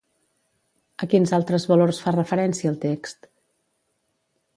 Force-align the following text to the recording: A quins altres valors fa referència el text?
A 1.05 1.07
quins 1.11 1.33
altres 1.37 1.67
valors 1.71 1.99
fa 2.05 2.13
referència 2.15 2.71
el 2.73 2.79
text? 2.87 3.29